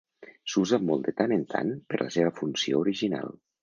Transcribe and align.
S'usa 0.53 0.79
molt 0.85 1.05
de 1.09 1.13
tant 1.21 1.35
en 1.37 1.45
tant 1.53 1.71
per 1.91 2.03
la 2.07 2.11
seva 2.19 2.37
funció 2.43 2.85
original. 2.85 3.37